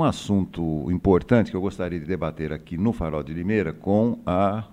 [0.00, 4.64] um assunto importante que eu gostaria de debater aqui no Farol de Limeira com a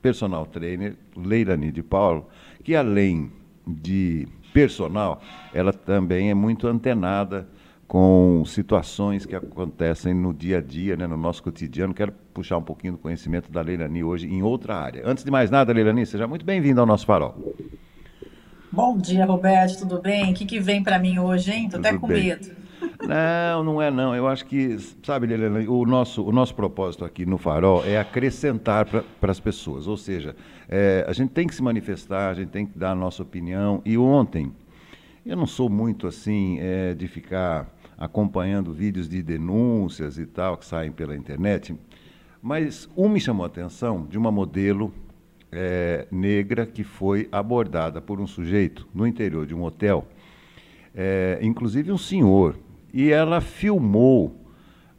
[0.00, 2.28] personal trainer Leilani de Paulo,
[2.62, 3.32] que além
[3.66, 5.20] de personal,
[5.52, 7.48] ela também é muito antenada
[7.88, 11.92] com situações que acontecem no dia a dia, né, no nosso cotidiano.
[11.92, 15.02] Quero puxar um pouquinho do conhecimento da Leilani hoje em outra área.
[15.04, 17.34] Antes de mais nada, Leilani, seja muito bem-vinda ao nosso farol.
[18.70, 20.30] Bom dia, Roberto, tudo bem?
[20.30, 21.68] O que, que vem para mim hoje, hein?
[21.68, 22.24] Tô até com bem.
[22.24, 22.67] medo.
[23.06, 24.14] Não, não é não.
[24.14, 28.86] Eu acho que, sabe, Leilani, o nosso, o nosso propósito aqui no Farol é acrescentar
[28.86, 29.86] para as pessoas.
[29.86, 30.36] Ou seja,
[30.68, 33.80] é, a gente tem que se manifestar, a gente tem que dar a nossa opinião.
[33.84, 34.52] E ontem,
[35.24, 37.66] eu não sou muito assim é, de ficar
[37.98, 41.74] acompanhando vídeos de denúncias e tal que saem pela internet,
[42.40, 44.92] mas um me chamou a atenção de uma modelo
[45.50, 50.06] é, negra que foi abordada por um sujeito no interior de um hotel,
[50.94, 52.56] é, inclusive um senhor,
[52.92, 54.44] e ela filmou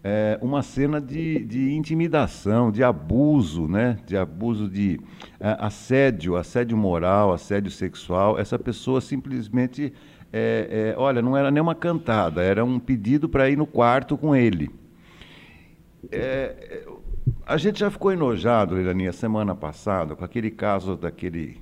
[0.04, 3.98] é, uma cena de, de, intimidação, de abuso, né?
[4.06, 5.00] de abuso de
[5.40, 8.40] é, assédio, assédio moral, assédio sexual.
[8.40, 9.94] Essa pessoa simplesmente
[10.32, 14.18] é, é, olha, não era nem uma cantada, era um pedido para ir no quarto
[14.18, 14.70] com ele.
[16.12, 16.86] É,
[17.46, 21.58] a gente já ficou enojado, Leilani, semana passada, com aquele caso daquele,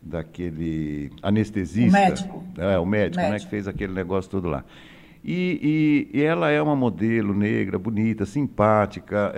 [0.00, 1.98] daquele anestesista.
[1.98, 2.44] O médico.
[2.56, 3.32] É, o médico, médico.
[3.32, 4.64] Né, que fez aquele negócio todo lá.
[5.30, 9.30] E, e, e, ela é uma modelo negra, bonita, simpática,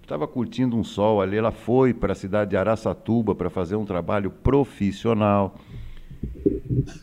[0.00, 1.36] estava é, curtindo um sol ali.
[1.36, 5.56] Ela foi para a cidade de Araçatuba para fazer um trabalho profissional.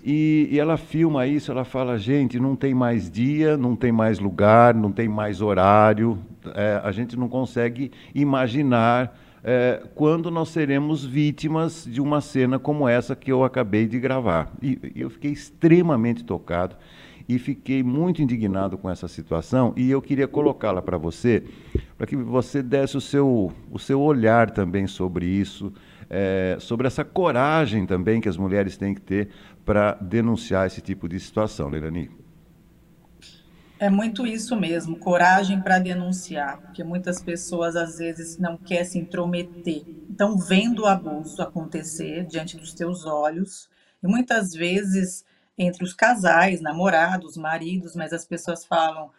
[0.03, 4.17] E, e, ela filma isso, ela fala, gente, não tem mais dia, não tem mais
[4.17, 6.17] lugar, não tem mais horário,
[6.55, 12.87] é, a gente não consegue imaginar é, quando nós seremos vítimas de uma cena como
[12.87, 14.51] essa que eu acabei de gravar.
[14.59, 16.75] E, eu fiquei extremamente tocado
[17.27, 21.43] e fiquei muito indignado com essa situação e eu queria colocá-la para você,
[21.97, 25.73] para que você desse o seu, o seu olhar também sobre isso,
[26.09, 29.29] é, sobre essa coragem também que as mulheres têm que ter
[29.63, 32.09] para denunciar esse tipo de situação, Leilani.
[33.81, 38.99] É muito isso mesmo, coragem para denunciar, porque muitas pessoas às vezes não querem se
[38.99, 39.83] intrometer.
[40.07, 43.67] Estão vendo o abuso acontecer diante dos teus olhos,
[44.03, 45.25] e muitas vezes
[45.61, 49.11] entre os casais, namorados, maridos, mas as pessoas falam,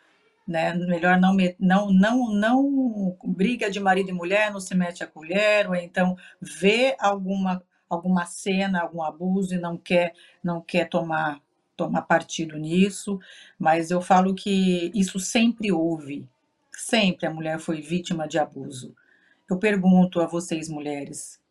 [0.46, 0.74] né?
[0.74, 5.68] Melhor não, não, não, não briga de marido e mulher, não se mete a colher,
[5.68, 11.40] ou então vê alguma, alguma cena, algum abuso e não quer, não quer tomar,
[11.76, 13.18] tomar partido nisso,
[13.58, 16.28] mas eu falo que isso sempre houve,
[16.72, 18.94] sempre a mulher foi vítima de abuso.
[19.48, 21.41] Eu pergunto a vocês, mulheres,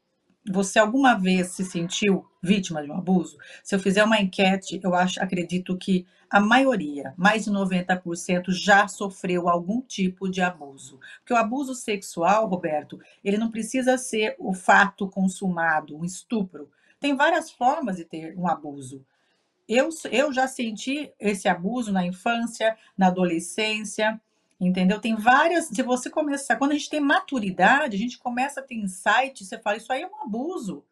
[0.49, 3.37] você alguma vez se sentiu vítima de um abuso?
[3.63, 8.87] Se eu fizer uma enquete, eu acho, acredito que a maioria, mais de 90%, já
[8.87, 10.99] sofreu algum tipo de abuso.
[11.19, 16.69] Porque o abuso sexual, Roberto, ele não precisa ser o fato consumado, um estupro.
[16.99, 19.05] Tem várias formas de ter um abuso.
[19.67, 24.19] Eu, eu já senti esse abuso na infância, na adolescência,
[24.61, 25.01] Entendeu?
[25.01, 25.65] Tem várias.
[25.65, 29.57] Se você começar, quando a gente tem maturidade, a gente começa a ter insight, você
[29.57, 30.85] fala, isso aí é um abuso.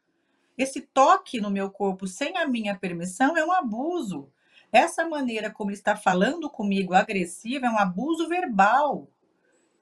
[0.57, 4.27] Esse toque no meu corpo sem a minha permissão é um abuso.
[4.71, 9.07] Essa maneira como ele está falando comigo agressiva é um abuso verbal.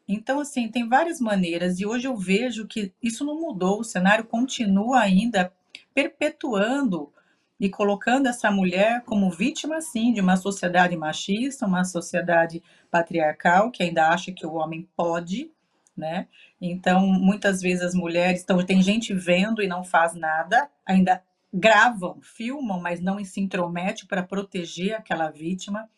[0.06, 4.26] Então, assim, tem várias maneiras, e hoje eu vejo que isso não mudou, o cenário
[4.26, 5.53] continua ainda
[5.94, 7.12] perpetuando
[7.59, 13.81] e colocando essa mulher como vítima, sim, de uma sociedade machista, uma sociedade patriarcal que
[13.81, 15.51] ainda acha que o homem pode,
[15.96, 16.28] né?
[16.62, 22.19] Então, muitas vezes as mulheres, então, tem gente vendo e não faz nada, ainda gravam,
[22.22, 25.90] filmam, mas não se intromete para proteger aquela vítima.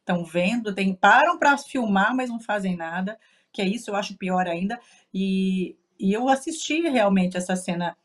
[0.00, 3.18] Estão vendo, tem, param para filmar, mas não fazem nada,
[3.52, 4.78] que é isso, eu acho pior ainda.
[5.12, 7.96] E, e eu assisti realmente essa cena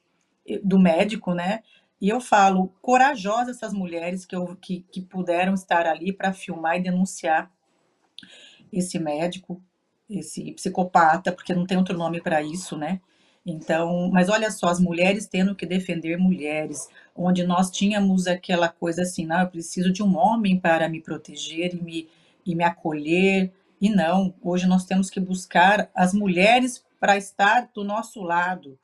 [0.48, 1.62] eh, do médico, né?
[2.02, 6.78] E eu falo, corajosas essas mulheres que, eu, que, que puderam estar ali para filmar
[6.78, 7.52] e denunciar
[8.74, 9.62] esse médico,
[10.10, 13.00] esse psicopata, porque não tem outro nome para isso, né?
[13.46, 19.04] Então, mas olha só, as mulheres tendo que defender mulheres, onde nós tínhamos aquela coisa
[19.04, 22.10] assim, não, eu preciso de um homem para me proteger e me,
[22.46, 27.84] e me acolher, e não, hoje nós temos que buscar as mulheres para estar do
[27.84, 28.78] nosso lado,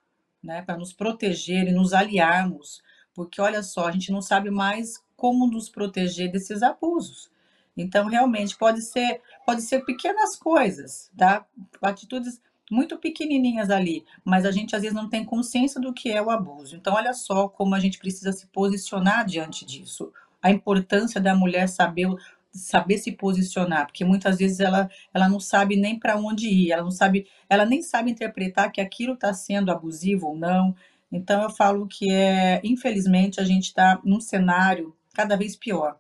[0.44, 2.82] né, para nos proteger e nos aliarmos,
[3.18, 7.32] porque olha só, a gente não sabe mais como nos proteger desses abusos.
[7.76, 11.44] Então, realmente, pode ser, pode ser pequenas coisas, tá?
[11.82, 16.22] Atitudes muito pequenininhas ali, mas a gente às vezes não tem consciência do que é
[16.22, 16.76] o abuso.
[16.76, 20.14] Então, olha só como a gente precisa se posicionar diante disso.
[20.40, 22.08] A importância da mulher saber
[22.54, 26.84] saber se posicionar, porque muitas vezes ela, ela não sabe nem para onde ir, ela
[26.84, 30.76] não sabe, ela nem sabe interpretar que aquilo está sendo abusivo ou não.
[31.12, 35.98] Então eu falo que é, infelizmente, a gente está num cenário cada vez pior.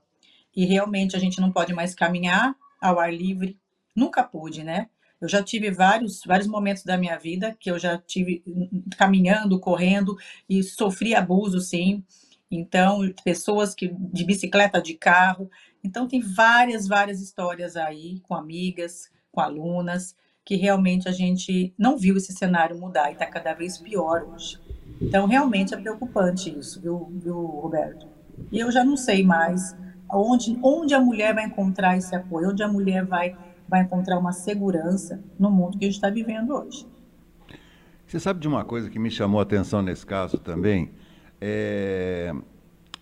[0.55, 3.59] E realmente a gente não pode mais caminhar ao ar livre,
[3.95, 4.89] nunca pude, né?
[5.19, 8.43] Eu já tive vários, vários momentos da minha vida que eu já tive
[8.97, 10.15] caminhando, correndo
[10.47, 12.03] e sofri abuso, sim.
[12.51, 15.49] Então, pessoas que de bicicleta, de carro.
[15.83, 20.15] Então, tem várias, várias histórias aí com amigas, com alunas,
[20.45, 24.66] que realmente a gente não viu esse cenário mudar e está cada vez pior hoje.
[25.01, 28.07] Então, realmente é preocupante isso, viu, viu, Roberto?
[28.51, 29.75] E eu já não sei mais
[30.11, 33.35] onde, onde a mulher vai encontrar esse apoio, onde a mulher vai,
[33.67, 36.87] vai encontrar uma segurança no mundo que a gente está vivendo hoje.
[38.05, 40.91] Você sabe de uma coisa que me chamou a atenção nesse caso também?
[41.41, 42.33] É,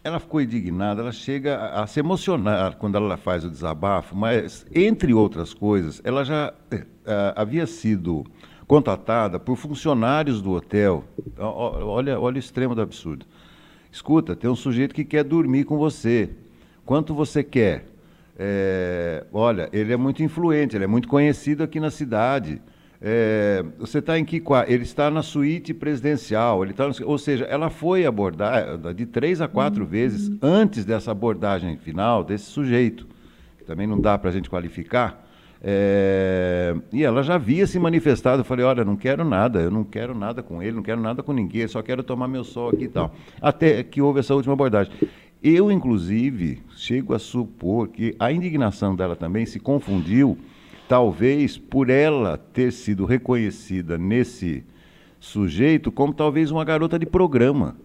[0.04, 5.14] ela ficou indignada, ela chega a, se emocionar quando ela faz o desabafo, mas, entre
[5.14, 6.86] outras coisas, ela já é,
[7.36, 8.26] havia sido
[8.68, 11.04] contatada por funcionários do hotel.
[11.38, 13.26] Olha, olha o extremo do absurdo.
[13.92, 16.30] Escuta, tem um sujeito que quer dormir com você.
[16.86, 17.86] Quanto você quer?
[18.38, 22.62] É, olha, ele é muito influente, ele é muito conhecido aqui na cidade.
[23.02, 26.64] É, você está em que Ele está na suíte presidencial.
[26.64, 29.90] Ele tá, ou seja, ela foi abordada de três a quatro uhum.
[29.90, 33.08] vezes antes dessa abordagem final desse sujeito,
[33.58, 35.25] que também não dá para a gente qualificar.
[35.68, 38.42] É, e ela já havia se manifestado.
[38.42, 41.24] Eu falei: olha, não quero nada, eu não quero nada com ele, não quero nada
[41.24, 43.12] com ninguém, só quero tomar meu sol aqui e tal.
[43.42, 44.94] Até que houve essa última abordagem.
[45.42, 50.38] Eu, inclusive, chego a supor que a indignação dela também se confundiu
[50.88, 54.64] talvez por ela ter sido reconhecida nesse
[55.20, 57.76] sujeito como talvez uma garota de programa.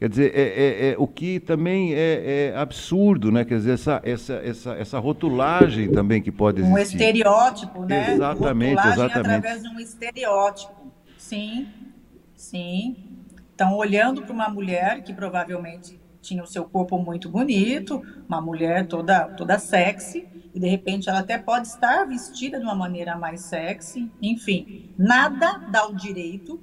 [0.00, 3.44] Quer dizer, é, é, é o que também é, é, absurdo, né?
[3.44, 6.74] Quer dizer, essa, essa, essa, essa rotulagem também que pode existir.
[6.74, 8.14] Um estereótipo, né?
[8.14, 9.36] Exatamente, rotulagem exatamente.
[9.36, 10.72] através de um estereótipo.
[11.18, 11.68] Sim,
[12.34, 12.96] sim.
[13.54, 18.86] Então, olhando para uma mulher que provavelmente tinha o seu corpo muito bonito, uma mulher
[18.86, 23.42] toda, toda sexy, e de repente ela até pode estar vestida de uma maneira mais
[23.42, 26.58] sexy, enfim, nada dá o direito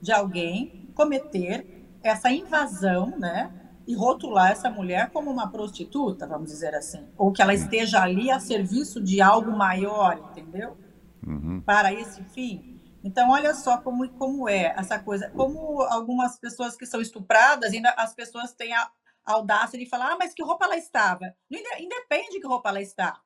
[0.00, 1.75] de alguém cometer
[2.06, 3.52] essa invasão, né?
[3.86, 8.30] E rotular essa mulher como uma prostituta, vamos dizer assim, ou que ela esteja ali
[8.30, 10.76] a serviço de algo maior, entendeu?
[11.24, 11.60] Uhum.
[11.64, 12.76] Para esse fim.
[13.06, 15.30] Então, olha só como, como é essa coisa.
[15.30, 18.90] Como algumas pessoas que são estupradas, ainda as pessoas têm a
[19.24, 21.32] audácia de falar, ah, mas que roupa ela estava?
[21.48, 23.20] Independe de que roupa ela está.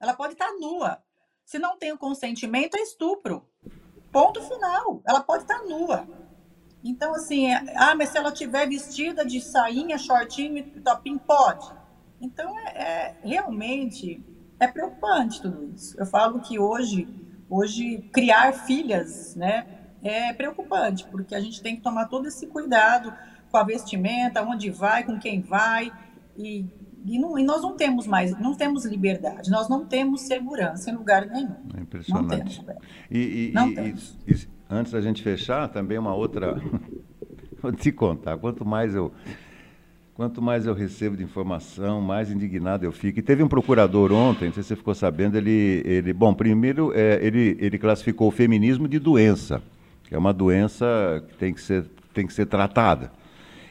[0.00, 1.02] Ela pode estar nua.
[1.44, 3.48] Se não tem o consentimento, é estupro.
[4.12, 5.02] Ponto final.
[5.04, 6.06] Ela pode estar nua.
[6.84, 11.66] Então, assim, é, ah, mas se ela tiver vestida de sainha, shortinho e topinho, pode.
[12.20, 14.22] Então, é, é, realmente
[14.58, 15.98] é preocupante tudo isso.
[15.98, 17.08] Eu falo que hoje,
[17.48, 19.66] hoje criar filhas, né,
[20.02, 23.12] é preocupante, porque a gente tem que tomar todo esse cuidado
[23.50, 25.92] com a vestimenta, onde vai, com quem vai,
[26.36, 26.66] e
[27.04, 30.94] e, não, e, nós não temos mais, não temos liberdade, nós não temos segurança em
[30.94, 31.56] lugar nenhum.
[31.76, 32.58] É impressionante.
[32.58, 34.18] Não temos, e, e, não temos.
[34.70, 36.60] Antes da gente fechar, também uma outra.
[37.62, 39.10] Vou te contar, quanto mais eu.
[40.14, 43.20] Quanto mais eu recebo de informação, mais indignado eu fico.
[43.20, 46.92] E teve um procurador ontem, não sei se você ficou sabendo, ele, ele bom, primeiro
[46.92, 49.62] é, ele, ele classificou o feminismo de doença,
[50.04, 53.12] que é uma doença que tem que ser, tem que ser tratada.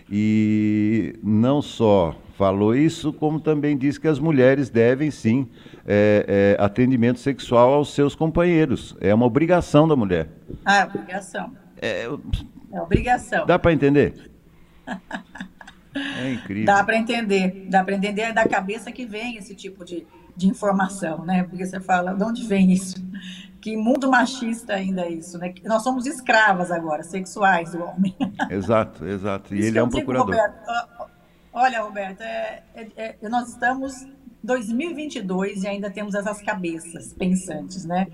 [0.09, 5.49] E não só falou isso, como também disse que as mulheres devem sim
[5.85, 8.95] é, é, atendimento sexual aos seus companheiros.
[9.01, 10.29] É uma obrigação da mulher.
[10.63, 11.51] Ah, é obrigação.
[11.81, 12.03] É,
[12.71, 13.45] é obrigação.
[13.45, 14.31] Dá para entender?
[15.95, 16.65] é incrível.
[16.65, 17.65] Dá para entender.
[17.69, 20.05] Dá para entender é da cabeça que vem esse tipo de,
[20.37, 21.43] de informação, né?
[21.43, 22.95] Porque você fala, de onde vem isso?
[23.59, 25.53] Que mundo machista ainda é isso, né?
[25.65, 28.15] Nós somos escravas agora, sexuais do homem.
[28.49, 29.55] Exato, exato.
[29.55, 30.27] E isso ele é um procurador.
[30.27, 31.11] Roberto,
[31.51, 34.07] Olha, Roberto, é, é, é, nós estamos
[34.43, 38.05] 2022 e ainda temos essas cabeças pensantes, né?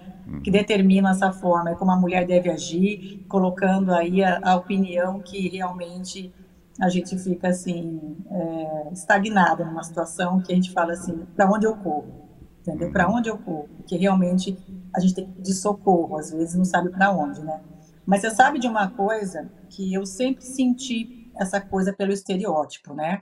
[0.42, 0.53] Que uhum.
[0.53, 6.34] determinam essa forma, como a mulher deve agir, colocando aí a, a opinião que realmente
[6.80, 11.65] a gente fica assim é, estagnada numa situação que a gente fala assim, para onde
[11.65, 12.24] eu corro?
[12.62, 12.92] Entendeu?
[12.92, 13.70] Para onde eu corro?
[13.77, 14.58] Porque realmente
[14.96, 17.62] a gente tem que pedir socorro, às vezes não sabe para onde, né?
[18.06, 23.22] Mas você sabe de uma coisa que eu sempre senti essa coisa pelo estereótipo, né?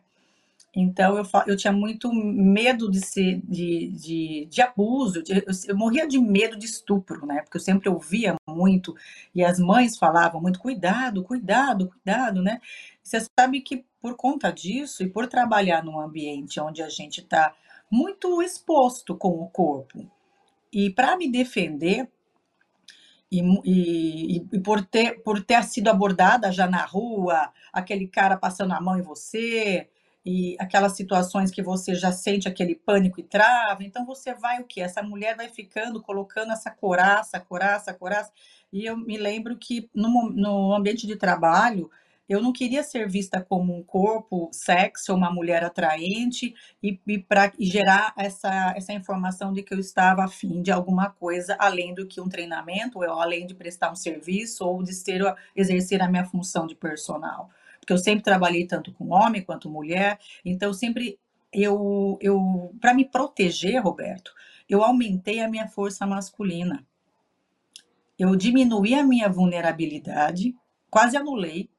[0.73, 5.77] Então eu, eu tinha muito medo de ser de, de, de abuso, de, eu, eu,
[5.77, 7.41] morria de medo de estupro, né?
[7.41, 8.95] Porque eu sempre ouvia muito
[9.35, 12.61] e as mães falavam muito cuidado, cuidado, cuidado, né?
[13.03, 17.53] Você sabe que por conta disso e por trabalhar num ambiente onde a gente está
[17.89, 20.09] muito exposto com o corpo.
[20.71, 22.09] E para me defender,
[23.29, 28.73] e, e, e, por, ter, por ter sido abordada já na rua, aquele cara passando
[28.73, 29.89] a mão em você,
[30.25, 34.65] e aquelas situações que você já sente aquele pânico e trava, então você vai o
[34.65, 34.79] que?
[34.81, 38.31] Essa mulher vai ficando, colocando essa coraça, coraça, coraça.
[38.71, 41.89] E eu me lembro que no, no ambiente de trabalho,
[42.29, 47.51] eu não queria ser vista como um corpo sexy, uma mulher atraente, e, e para
[47.59, 52.21] gerar essa, essa informação de que eu estava afim de alguma coisa além do que
[52.21, 55.21] um treinamento, ou além de prestar um serviço, ou de ser,
[55.55, 57.49] exercer a minha função de personal.
[57.81, 61.19] Porque eu sempre trabalhei tanto com homem quanto mulher, então sempre
[61.51, 64.33] eu, eu para me proteger, Roberto,
[64.69, 66.85] eu aumentei a minha força masculina.
[68.17, 70.55] Eu diminuí a minha vulnerabilidade,
[70.89, 71.69] quase anulei,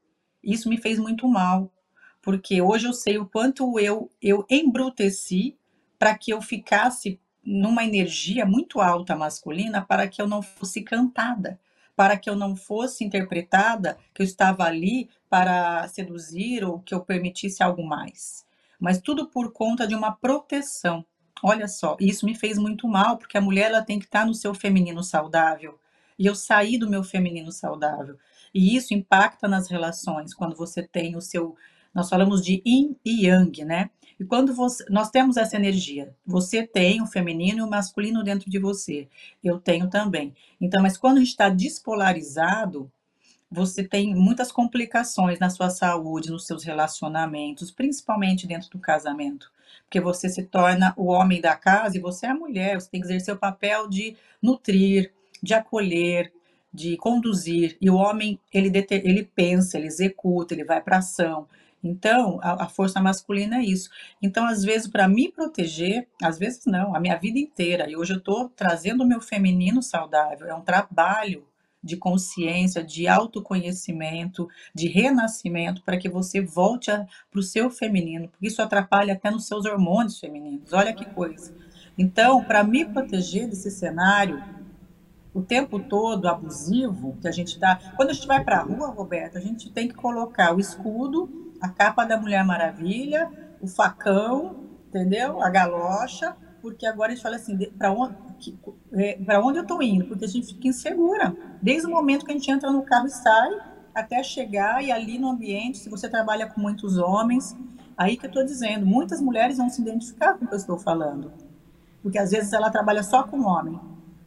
[0.43, 1.73] isso me fez muito mal,
[2.21, 5.57] porque hoje eu sei o quanto eu, eu embruteci
[5.99, 11.59] para que eu ficasse numa energia muito alta masculina para que eu não fosse cantada,
[11.95, 17.01] para que eu não fosse interpretada que eu estava ali para seduzir ou que eu
[17.01, 18.45] permitisse algo mais.
[18.79, 21.05] Mas tudo por conta de uma proteção.
[21.43, 24.35] Olha só, isso me fez muito mal, porque a mulher ela tem que estar no
[24.35, 25.79] seu feminino saudável.
[26.19, 28.17] E eu saí do meu feminino saudável.
[28.55, 31.57] E isso impacta nas relações, quando você tem o seu.
[31.95, 33.91] Nós falamos de yin e yang, né?
[34.19, 38.51] E quando você, nós temos essa energia, você tem o feminino e o masculino dentro
[38.51, 39.09] de você,
[39.43, 40.35] eu tenho também.
[40.61, 42.91] Então, mas quando a gente está despolarizado,
[43.51, 49.53] você tem muitas complicações na sua saúde, nos seus relacionamentos, principalmente dentro do casamento.
[49.85, 53.01] Porque você se torna o homem da casa e você é a mulher, você tem
[53.01, 56.33] que exercer o papel de nutrir, de acolher,
[56.73, 61.47] de conduzir, e o homem, ele, ele pensa, ele executa, ele vai para ação.
[61.83, 63.91] Então, a, a, força masculina é isso.
[64.21, 68.13] Então, às vezes, para me proteger, às vezes não, a minha vida inteira, e hoje
[68.13, 71.45] eu estou trazendo o meu feminino saudável, é um trabalho
[71.83, 76.93] de consciência, de autoconhecimento, de renascimento, para que você volte
[77.31, 80.73] para o seu feminino, porque isso atrapalha até nos seus hormônios femininos.
[80.73, 81.53] Olha que coisa.
[81.99, 84.41] Então, para me proteger desse cenário,
[85.35, 87.81] o tempo todo abusivo que a gente está.
[87.97, 91.52] Quando a gente vai para a rua, Roberto, a gente tem que colocar o escudo,
[91.63, 94.57] a capa da Mulher Maravilha, o facão,
[94.89, 95.41] entendeu?
[95.41, 98.17] A galocha, porque agora a gente fala assim, para onde,
[98.93, 100.05] é, onde eu estou indo?
[100.07, 101.35] Porque a gente fica insegura.
[101.63, 103.49] Desde o momento que a gente entra no carro e sai,
[103.95, 107.57] até chegar e ali no ambiente, se você trabalha com muitos homens,
[107.97, 110.79] aí que eu estou dizendo, muitas mulheres vão se identificar com o que eu estou
[110.79, 111.31] falando.
[112.03, 113.79] Porque às vezes ela trabalha só com homem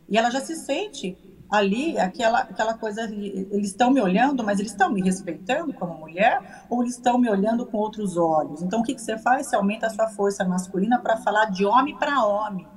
[0.08, 1.18] e ela já se sente
[1.50, 6.66] ali, aquela, aquela coisa, eles estão me olhando, mas eles estão me respeitando como mulher
[6.70, 8.62] ou eles estão me olhando com outros olhos?
[8.62, 9.48] Então, o que, que você faz?
[9.48, 12.68] Você aumenta a sua força masculina para falar de homem para homem.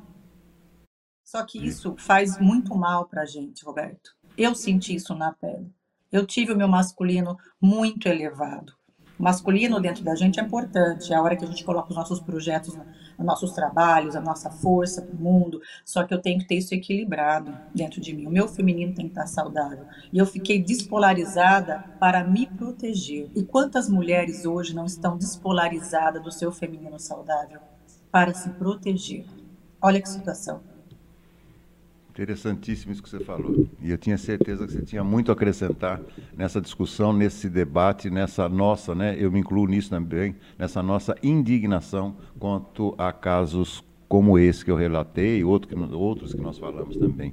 [1.24, 4.16] Só que isso faz muito mal para a gente, Roberto.
[4.36, 5.70] Eu senti isso na pele.
[6.10, 8.77] Eu tive o meu masculino muito elevado.
[9.18, 11.12] O masculino dentro da gente é importante.
[11.12, 12.76] É a hora que a gente coloca os nossos projetos
[13.18, 16.54] os nossos trabalhos, a nossa força para o mundo, só que eu tenho que ter
[16.54, 18.26] isso equilibrado dentro de mim.
[18.26, 19.84] O meu feminino tem que estar saudável.
[20.12, 23.28] E eu fiquei despolarizada para me proteger.
[23.34, 27.60] E quantas mulheres hoje não estão despolarizadas do seu feminino saudável
[28.10, 29.24] para se proteger?
[29.82, 30.77] Olha que situação.
[32.18, 33.68] Interessantíssimo isso que você falou.
[33.80, 36.00] E eu tinha certeza que você tinha muito a acrescentar
[36.36, 39.14] nessa discussão, nesse debate, nessa nossa, né?
[39.16, 44.74] Eu me incluo nisso também, nessa nossa indignação quanto a casos como esse que eu
[44.74, 47.32] relatei, outro que, outros que nós falamos também.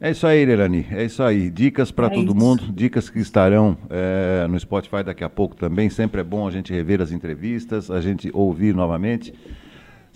[0.00, 0.86] É isso aí, Irani.
[0.92, 1.50] É isso aí.
[1.50, 2.36] Dicas para é todo isso.
[2.36, 5.90] mundo, dicas que estarão é, no Spotify daqui a pouco também.
[5.90, 9.34] Sempre é bom a gente rever as entrevistas, a gente ouvir novamente.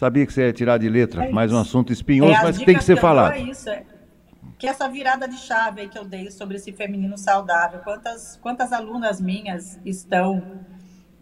[0.01, 2.65] Sabia que você ia tirar de letra, é mais um assunto espinhoso, é, mas que
[2.65, 3.35] tem que ser que falado.
[3.35, 3.85] É isso, é.
[4.59, 8.73] Que essa virada de chave aí que eu dei sobre esse feminino saudável, quantas, quantas
[8.73, 10.65] alunas minhas estão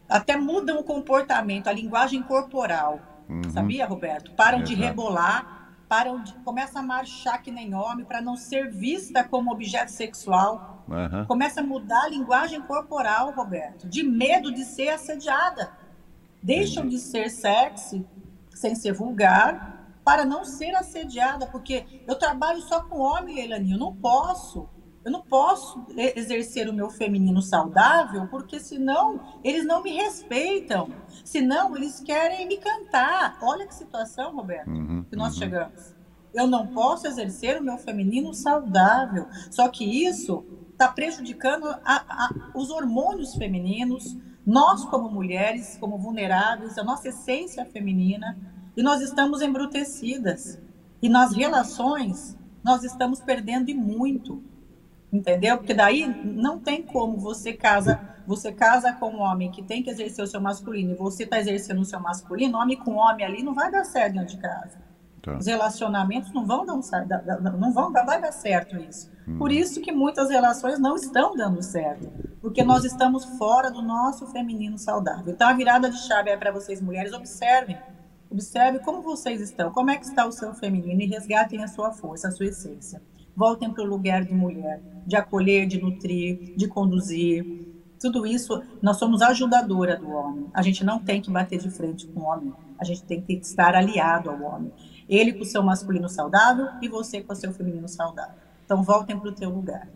[0.08, 3.00] até mudam o comportamento, a linguagem corporal.
[3.28, 3.50] Uhum.
[3.50, 4.30] Sabia, Roberto?
[4.36, 4.76] Param Exato.
[4.76, 9.50] de rebolar, param de começa a marchar que nem homem para não ser vista como
[9.50, 10.84] objeto sexual.
[10.86, 11.24] Uhum.
[11.24, 15.72] Começa a mudar a linguagem corporal, Roberto, de medo de ser assediada.
[16.40, 16.94] Deixam Entendi.
[16.94, 18.06] de ser sexy
[18.58, 23.78] sem ser vulgar, para não ser assediada, porque eu trabalho só com homem, Leilani, eu
[23.78, 24.68] não posso.
[25.04, 30.90] Eu não posso exercer o meu feminino saudável, porque senão eles não me respeitam.
[31.24, 33.38] Senão eles querem me cantar.
[33.40, 35.38] Olha que situação, Roberto, uhum, que nós uhum.
[35.38, 35.94] chegamos.
[36.34, 39.28] Eu não posso exercer o meu feminino saudável.
[39.50, 44.16] Só que isso está prejudicando a, a, os hormônios femininos,
[44.48, 48.34] nós como mulheres, como vulneráveis, a nossa essência feminina,
[48.74, 50.58] E nós estamos embrutecidas.
[51.02, 54.42] E nas relações, nós estamos perdendo e muito.
[55.12, 55.58] Entendeu?
[55.58, 59.90] Porque daí não tem como você casa, você casa com um homem que tem que
[59.90, 63.42] exercer o seu masculino e você está exercendo o seu masculino, homem com homem ali
[63.42, 64.78] não vai dar certo dentro de casa.
[65.32, 65.38] Tá.
[65.38, 69.10] Os relacionamentos não vão dar, não vão dar, vai dar certo isso.
[69.26, 69.38] Hum.
[69.38, 72.08] Por isso que muitas relações não estão dando certo,
[72.40, 75.32] porque nós estamos fora do nosso feminino saudável.
[75.32, 77.78] Então a virada de chave é para vocês mulheres, observem.
[78.30, 81.92] Observe como vocês estão, como é que está o seu feminino e resgatem a sua
[81.92, 83.00] força, a sua essência
[83.38, 87.68] voltem para o lugar de mulher, de acolher, de nutrir, de conduzir.
[88.00, 90.46] Tudo isso, nós somos ajudadora do homem.
[90.52, 92.52] A gente não tem que bater de frente com o homem.
[92.76, 94.72] A gente tem que estar aliado ao homem.
[95.08, 98.34] Ele com o seu masculino saudável e você com o seu feminino saudável.
[98.64, 99.88] Então, voltem para o teu lugar.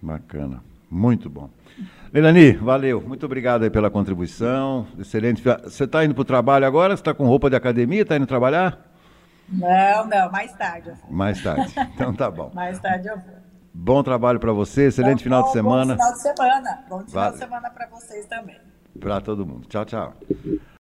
[0.00, 0.62] Bacana.
[0.90, 1.50] Muito bom.
[2.12, 3.00] Leilani, valeu.
[3.00, 4.86] Muito obrigado aí pela contribuição.
[4.98, 5.42] Excelente.
[5.64, 6.96] Você está indo para o trabalho agora?
[6.96, 8.02] Você está com roupa de academia?
[8.02, 8.78] Está indo trabalhar?
[9.48, 10.92] Não, não, mais tarde.
[11.10, 11.72] Mais tarde.
[11.94, 12.50] Então tá bom.
[12.54, 13.36] mais tarde eu vou.
[13.72, 15.96] Bom trabalho para você, excelente final de semana.
[15.96, 16.84] Bom final de semana.
[16.88, 18.56] Bom final de semana para vocês também.
[18.98, 19.66] Para todo mundo.
[19.68, 20.14] Tchau, tchau.